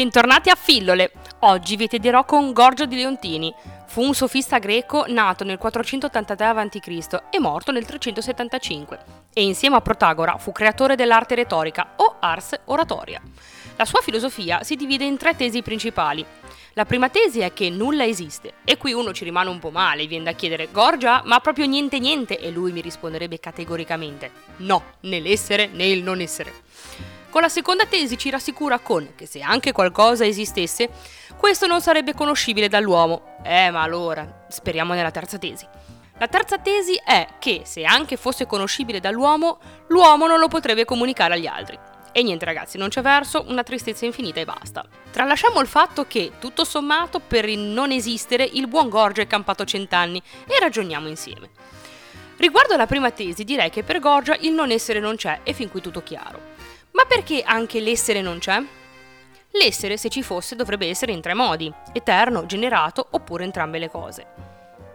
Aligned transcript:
Bentornati 0.00 0.48
a 0.48 0.54
Fillole! 0.54 1.12
Oggi 1.40 1.76
vi 1.76 1.86
tedierò 1.86 2.24
con 2.24 2.54
Gorgio 2.54 2.86
di 2.86 2.96
Leontini. 2.96 3.54
Fu 3.86 4.00
un 4.00 4.14
sofista 4.14 4.56
greco 4.56 5.04
nato 5.08 5.44
nel 5.44 5.58
483 5.58 6.46
a.C. 6.46 7.22
e 7.28 7.38
morto 7.38 7.70
nel 7.70 7.84
375 7.84 8.98
e 9.34 9.42
insieme 9.42 9.76
a 9.76 9.82
Protagora 9.82 10.38
fu 10.38 10.52
creatore 10.52 10.96
dell'arte 10.96 11.34
retorica 11.34 11.96
o 11.96 12.16
ars 12.18 12.58
oratoria. 12.64 13.20
La 13.76 13.84
sua 13.84 14.00
filosofia 14.00 14.62
si 14.62 14.74
divide 14.74 15.04
in 15.04 15.18
tre 15.18 15.36
tesi 15.36 15.60
principali. 15.60 16.24
La 16.72 16.86
prima 16.86 17.10
tesi 17.10 17.40
è 17.40 17.52
che 17.52 17.68
nulla 17.68 18.06
esiste 18.06 18.54
e 18.64 18.78
qui 18.78 18.94
uno 18.94 19.12
ci 19.12 19.24
rimane 19.24 19.50
un 19.50 19.58
po' 19.58 19.70
male, 19.70 20.06
viene 20.06 20.24
da 20.24 20.32
chiedere 20.32 20.70
Gorgia, 20.72 21.20
ma 21.26 21.40
proprio 21.40 21.66
niente 21.66 21.98
niente 21.98 22.38
e 22.38 22.50
lui 22.50 22.72
mi 22.72 22.80
risponderebbe 22.80 23.38
categoricamente 23.38 24.30
no, 24.60 24.82
né 25.00 25.20
l'essere 25.20 25.68
né 25.70 25.84
il 25.84 26.02
non 26.02 26.22
essere. 26.22 26.54
Con 27.30 27.42
la 27.42 27.48
seconda 27.48 27.86
tesi 27.86 28.18
ci 28.18 28.28
rassicura 28.28 28.80
con 28.80 29.12
che 29.14 29.24
se 29.24 29.40
anche 29.40 29.70
qualcosa 29.70 30.26
esistesse, 30.26 30.88
questo 31.36 31.68
non 31.68 31.80
sarebbe 31.80 32.12
conoscibile 32.12 32.68
dall'uomo. 32.68 33.36
Eh, 33.44 33.70
ma 33.70 33.82
allora, 33.82 34.46
speriamo 34.48 34.94
nella 34.94 35.12
terza 35.12 35.38
tesi. 35.38 35.64
La 36.18 36.26
terza 36.26 36.58
tesi 36.58 37.00
è 37.02 37.26
che 37.38 37.62
se 37.64 37.84
anche 37.84 38.16
fosse 38.16 38.46
conoscibile 38.46 38.98
dall'uomo, 38.98 39.60
l'uomo 39.86 40.26
non 40.26 40.40
lo 40.40 40.48
potrebbe 40.48 40.84
comunicare 40.84 41.34
agli 41.34 41.46
altri. 41.46 41.78
E 42.10 42.22
niente 42.24 42.44
ragazzi, 42.44 42.76
non 42.78 42.88
c'è 42.88 43.00
verso, 43.00 43.44
una 43.46 43.62
tristezza 43.62 44.04
infinita 44.04 44.40
e 44.40 44.44
basta. 44.44 44.84
Tralasciamo 45.12 45.60
il 45.60 45.68
fatto 45.68 46.06
che, 46.08 46.32
tutto 46.40 46.64
sommato, 46.64 47.20
per 47.20 47.48
il 47.48 47.60
non 47.60 47.92
esistere, 47.92 48.42
il 48.42 48.66
buon 48.66 48.88
Gorgia 48.88 49.22
è 49.22 49.28
campato 49.28 49.64
cent'anni 49.64 50.20
e 50.46 50.58
ragioniamo 50.58 51.06
insieme. 51.06 51.50
Riguardo 52.38 52.74
alla 52.74 52.86
prima 52.86 53.12
tesi, 53.12 53.44
direi 53.44 53.70
che 53.70 53.84
per 53.84 54.00
Gorgia 54.00 54.36
il 54.40 54.52
non 54.52 54.72
essere 54.72 54.98
non 54.98 55.14
c'è 55.14 55.40
e 55.44 55.52
fin 55.52 55.70
qui 55.70 55.80
tutto 55.80 56.02
chiaro. 56.02 56.58
Ma 56.92 57.04
perché 57.06 57.42
anche 57.42 57.80
l'essere 57.80 58.20
non 58.20 58.38
c'è? 58.38 58.62
L'essere, 59.52 59.96
se 59.96 60.08
ci 60.08 60.22
fosse, 60.22 60.54
dovrebbe 60.56 60.88
essere 60.88 61.12
in 61.12 61.20
tre 61.20 61.34
modi, 61.34 61.72
eterno, 61.92 62.46
generato 62.46 63.06
oppure 63.10 63.44
entrambe 63.44 63.78
le 63.78 63.90
cose. 63.90 64.26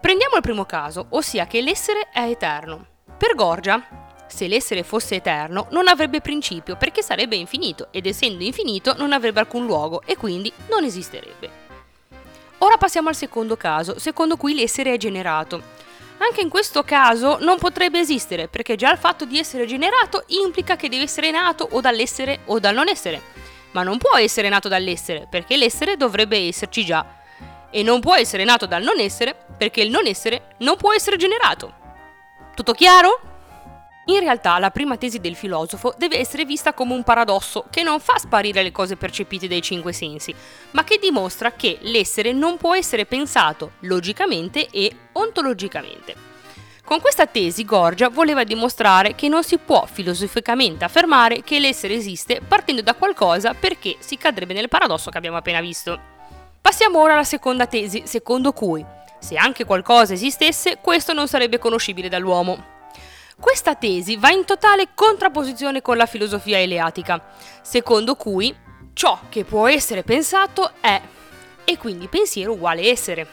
Prendiamo 0.00 0.36
il 0.36 0.42
primo 0.42 0.64
caso, 0.64 1.06
ossia 1.10 1.46
che 1.46 1.60
l'essere 1.60 2.10
è 2.12 2.22
eterno. 2.28 2.86
Per 3.16 3.34
Gorgia, 3.34 3.82
se 4.28 4.46
l'essere 4.46 4.82
fosse 4.82 5.16
eterno, 5.16 5.66
non 5.70 5.88
avrebbe 5.88 6.20
principio 6.20 6.76
perché 6.76 7.02
sarebbe 7.02 7.36
infinito 7.36 7.88
ed 7.90 8.06
essendo 8.06 8.44
infinito 8.44 8.94
non 8.96 9.12
avrebbe 9.12 9.40
alcun 9.40 9.66
luogo 9.66 10.02
e 10.04 10.16
quindi 10.16 10.52
non 10.68 10.84
esisterebbe. 10.84 11.64
Ora 12.58 12.76
passiamo 12.76 13.08
al 13.08 13.14
secondo 13.14 13.56
caso, 13.56 13.98
secondo 13.98 14.36
cui 14.36 14.54
l'essere 14.54 14.94
è 14.94 14.96
generato. 14.96 15.74
Anche 16.18 16.40
in 16.40 16.48
questo 16.48 16.82
caso 16.82 17.38
non 17.40 17.58
potrebbe 17.58 17.98
esistere, 17.98 18.48
perché 18.48 18.74
già 18.74 18.90
il 18.90 18.98
fatto 18.98 19.24
di 19.24 19.38
essere 19.38 19.66
generato 19.66 20.24
implica 20.28 20.76
che 20.76 20.88
deve 20.88 21.04
essere 21.04 21.30
nato 21.30 21.68
o 21.70 21.80
dall'essere 21.80 22.40
o 22.46 22.58
dal 22.58 22.74
non 22.74 22.88
essere. 22.88 23.20
Ma 23.72 23.82
non 23.82 23.98
può 23.98 24.16
essere 24.16 24.48
nato 24.48 24.68
dall'essere, 24.68 25.26
perché 25.28 25.56
l'essere 25.56 25.96
dovrebbe 25.96 26.38
esserci 26.38 26.84
già. 26.84 27.04
E 27.70 27.82
non 27.82 28.00
può 28.00 28.14
essere 28.14 28.44
nato 28.44 28.64
dal 28.66 28.82
non 28.82 28.98
essere, 28.98 29.36
perché 29.58 29.82
il 29.82 29.90
non 29.90 30.06
essere 30.06 30.54
non 30.58 30.76
può 30.76 30.94
essere 30.94 31.16
generato. 31.16 31.74
Tutto 32.54 32.72
chiaro? 32.72 33.35
In 34.08 34.20
realtà 34.20 34.56
la 34.60 34.70
prima 34.70 34.96
tesi 34.96 35.18
del 35.18 35.34
filosofo 35.34 35.92
deve 35.98 36.18
essere 36.18 36.44
vista 36.44 36.72
come 36.72 36.94
un 36.94 37.02
paradosso 37.02 37.64
che 37.70 37.82
non 37.82 37.98
fa 37.98 38.18
sparire 38.18 38.62
le 38.62 38.70
cose 38.70 38.94
percepite 38.94 39.48
dai 39.48 39.60
cinque 39.60 39.92
sensi, 39.92 40.32
ma 40.70 40.84
che 40.84 40.98
dimostra 41.00 41.50
che 41.52 41.78
l'essere 41.80 42.32
non 42.32 42.56
può 42.56 42.76
essere 42.76 43.04
pensato 43.04 43.72
logicamente 43.80 44.68
e 44.70 44.94
ontologicamente. 45.10 46.14
Con 46.84 47.00
questa 47.00 47.26
tesi 47.26 47.64
Gorgia 47.64 48.08
voleva 48.08 48.44
dimostrare 48.44 49.16
che 49.16 49.26
non 49.26 49.42
si 49.42 49.58
può 49.58 49.84
filosoficamente 49.90 50.84
affermare 50.84 51.42
che 51.42 51.58
l'essere 51.58 51.94
esiste 51.94 52.40
partendo 52.46 52.82
da 52.82 52.94
qualcosa 52.94 53.54
perché 53.54 53.96
si 53.98 54.16
cadrebbe 54.16 54.54
nel 54.54 54.68
paradosso 54.68 55.10
che 55.10 55.18
abbiamo 55.18 55.38
appena 55.38 55.60
visto. 55.60 55.98
Passiamo 56.60 57.00
ora 57.00 57.14
alla 57.14 57.24
seconda 57.24 57.66
tesi, 57.66 58.04
secondo 58.06 58.52
cui, 58.52 58.84
se 59.18 59.36
anche 59.36 59.64
qualcosa 59.64 60.12
esistesse, 60.12 60.78
questo 60.80 61.12
non 61.12 61.26
sarebbe 61.26 61.58
conoscibile 61.58 62.08
dall'uomo. 62.08 62.75
Questa 63.38 63.74
tesi 63.74 64.16
va 64.16 64.30
in 64.30 64.46
totale 64.46 64.88
contrapposizione 64.94 65.82
con 65.82 65.98
la 65.98 66.06
filosofia 66.06 66.58
eleatica, 66.58 67.22
secondo 67.60 68.14
cui 68.14 68.54
ciò 68.94 69.20
che 69.28 69.44
può 69.44 69.68
essere 69.68 70.02
pensato 70.02 70.72
è 70.80 70.98
e 71.64 71.76
quindi 71.76 72.08
pensiero 72.08 72.52
uguale 72.52 72.88
essere. 72.88 73.26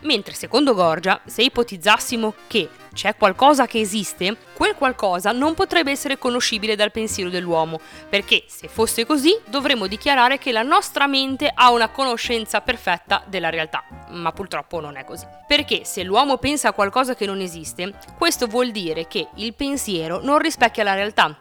Mentre 0.00 0.34
secondo 0.34 0.74
Gorgia, 0.74 1.20
se 1.24 1.42
ipotizzassimo 1.42 2.34
che 2.46 2.68
c'è 2.92 3.16
qualcosa 3.16 3.66
che 3.66 3.80
esiste, 3.80 4.36
quel 4.54 4.74
qualcosa 4.74 5.32
non 5.32 5.54
potrebbe 5.54 5.90
essere 5.90 6.18
conoscibile 6.18 6.76
dal 6.76 6.90
pensiero 6.90 7.28
dell'uomo, 7.28 7.80
perché 8.08 8.44
se 8.46 8.68
fosse 8.68 9.04
così 9.04 9.38
dovremmo 9.46 9.86
dichiarare 9.86 10.38
che 10.38 10.52
la 10.52 10.62
nostra 10.62 11.06
mente 11.06 11.50
ha 11.52 11.70
una 11.70 11.88
conoscenza 11.88 12.60
perfetta 12.60 13.22
della 13.26 13.50
realtà, 13.50 13.84
ma 14.10 14.32
purtroppo 14.32 14.80
non 14.80 14.96
è 14.96 15.04
così. 15.04 15.26
Perché 15.46 15.84
se 15.84 16.02
l'uomo 16.02 16.38
pensa 16.38 16.68
a 16.68 16.72
qualcosa 16.72 17.14
che 17.14 17.26
non 17.26 17.40
esiste, 17.40 17.94
questo 18.16 18.46
vuol 18.46 18.70
dire 18.70 19.06
che 19.06 19.28
il 19.36 19.54
pensiero 19.54 20.20
non 20.22 20.38
rispecchia 20.38 20.84
la 20.84 20.94
realtà, 20.94 21.36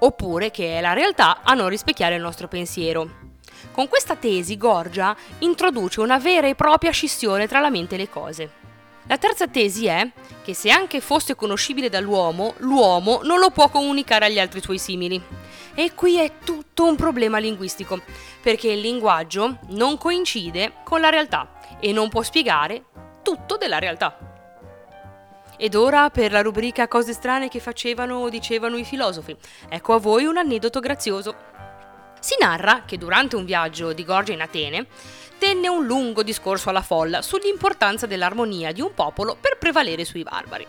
oppure 0.00 0.50
che 0.50 0.78
è 0.78 0.80
la 0.80 0.92
realtà 0.92 1.40
a 1.42 1.54
non 1.54 1.68
rispecchiare 1.68 2.16
il 2.16 2.22
nostro 2.22 2.48
pensiero. 2.48 3.21
Con 3.70 3.88
questa 3.88 4.16
tesi 4.16 4.56
Gorgia 4.56 5.16
introduce 5.38 6.00
una 6.00 6.18
vera 6.18 6.46
e 6.46 6.54
propria 6.54 6.90
scissione 6.90 7.46
tra 7.46 7.60
la 7.60 7.70
mente 7.70 7.94
e 7.94 7.98
le 7.98 8.08
cose. 8.08 8.50
La 9.06 9.18
terza 9.18 9.48
tesi 9.48 9.86
è 9.86 10.08
che 10.44 10.54
se 10.54 10.70
anche 10.70 11.00
fosse 11.00 11.34
conoscibile 11.34 11.88
dall'uomo, 11.88 12.54
l'uomo 12.58 13.20
non 13.24 13.38
lo 13.38 13.50
può 13.50 13.68
comunicare 13.68 14.26
agli 14.26 14.38
altri 14.38 14.60
suoi 14.60 14.78
simili. 14.78 15.20
E 15.74 15.94
qui 15.94 16.18
è 16.18 16.32
tutto 16.44 16.84
un 16.84 16.96
problema 16.96 17.38
linguistico, 17.38 18.00
perché 18.40 18.70
il 18.70 18.80
linguaggio 18.80 19.58
non 19.68 19.98
coincide 19.98 20.74
con 20.84 21.00
la 21.00 21.08
realtà 21.08 21.58
e 21.80 21.92
non 21.92 22.08
può 22.10 22.22
spiegare 22.22 22.84
tutto 23.22 23.56
della 23.56 23.78
realtà. 23.78 24.30
Ed 25.56 25.74
ora 25.74 26.10
per 26.10 26.32
la 26.32 26.42
rubrica 26.42 26.88
Cose 26.88 27.12
strane 27.12 27.48
che 27.48 27.60
facevano 27.60 28.16
o 28.16 28.28
dicevano 28.28 28.76
i 28.76 28.84
filosofi. 28.84 29.36
Ecco 29.68 29.94
a 29.94 29.98
voi 29.98 30.24
un 30.24 30.36
aneddoto 30.36 30.80
grazioso. 30.80 31.34
Si 32.22 32.36
narra 32.38 32.82
che 32.86 32.98
durante 32.98 33.34
un 33.34 33.44
viaggio 33.44 33.92
di 33.92 34.04
Gorgia 34.04 34.32
in 34.32 34.42
Atene 34.42 34.86
tenne 35.38 35.66
un 35.66 35.84
lungo 35.84 36.22
discorso 36.22 36.68
alla 36.68 36.80
folla 36.80 37.20
sull'importanza 37.20 38.06
dell'armonia 38.06 38.70
di 38.70 38.80
un 38.80 38.94
popolo 38.94 39.36
per 39.40 39.58
prevalere 39.58 40.04
sui 40.04 40.22
barbari. 40.22 40.64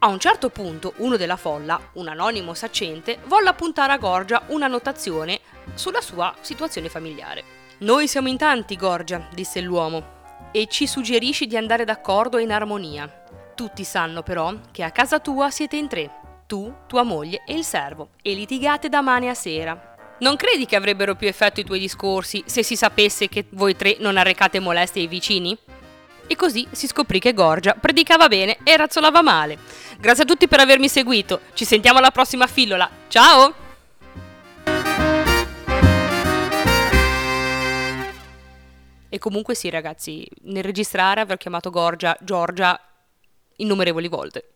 A 0.00 0.08
un 0.08 0.18
certo 0.20 0.50
punto 0.50 0.92
uno 0.98 1.16
della 1.16 1.36
folla, 1.36 1.80
un 1.94 2.08
anonimo 2.08 2.52
saccente, 2.52 3.20
volle 3.24 3.48
appuntare 3.48 3.94
a 3.94 3.96
Gorgia 3.96 4.42
una 4.48 4.66
notazione 4.66 5.40
sulla 5.72 6.02
sua 6.02 6.34
situazione 6.42 6.90
familiare. 6.90 7.42
Noi 7.78 8.06
siamo 8.06 8.28
in 8.28 8.36
tanti, 8.36 8.76
Gorgia, 8.76 9.28
disse 9.32 9.62
l'uomo, 9.62 10.50
e 10.52 10.66
ci 10.66 10.86
suggerisci 10.86 11.46
di 11.46 11.56
andare 11.56 11.86
d'accordo 11.86 12.36
e 12.36 12.42
in 12.42 12.52
armonia. 12.52 13.10
Tutti 13.54 13.82
sanno 13.82 14.22
però 14.22 14.52
che 14.72 14.82
a 14.82 14.90
casa 14.90 15.20
tua 15.20 15.48
siete 15.48 15.76
in 15.76 15.88
tre, 15.88 16.10
tu, 16.46 16.70
tua 16.86 17.02
moglie 17.02 17.44
e 17.46 17.54
il 17.54 17.64
servo, 17.64 18.10
e 18.20 18.34
litigate 18.34 18.90
da 18.90 19.00
mane 19.00 19.30
a 19.30 19.34
sera. 19.34 19.94
Non 20.18 20.36
credi 20.36 20.64
che 20.64 20.76
avrebbero 20.76 21.14
più 21.14 21.28
effetto 21.28 21.60
i 21.60 21.64
tuoi 21.64 21.78
discorsi 21.78 22.42
se 22.46 22.62
si 22.62 22.74
sapesse 22.74 23.28
che 23.28 23.44
voi 23.50 23.76
tre 23.76 23.96
non 23.98 24.16
arrecate 24.16 24.60
molestie 24.60 25.02
ai 25.02 25.08
vicini? 25.08 25.56
E 26.26 26.34
così 26.34 26.66
si 26.70 26.86
scoprì 26.86 27.18
che 27.18 27.34
Gorgia 27.34 27.74
predicava 27.74 28.26
bene 28.26 28.56
e 28.64 28.76
razzolava 28.78 29.20
male. 29.20 29.58
Grazie 29.98 30.22
a 30.22 30.26
tutti 30.26 30.48
per 30.48 30.60
avermi 30.60 30.88
seguito. 30.88 31.40
Ci 31.52 31.66
sentiamo 31.66 31.98
alla 31.98 32.10
prossima 32.10 32.46
fillola. 32.46 32.88
Ciao! 33.08 33.54
E 39.10 39.18
comunque 39.18 39.54
sì, 39.54 39.68
ragazzi, 39.68 40.26
nel 40.44 40.64
registrare 40.64 41.20
aver 41.20 41.36
chiamato 41.36 41.68
Gorgia 41.68 42.16
Giorgia 42.22 42.80
innumerevoli 43.56 44.08
volte. 44.08 44.48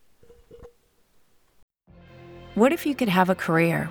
What 2.55 2.73
if 2.73 2.87
you 2.87 2.95
could 2.95 3.15
have 3.15 3.31
a 3.31 3.35
career 3.37 3.91